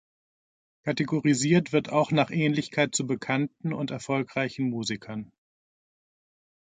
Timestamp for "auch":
1.91-2.09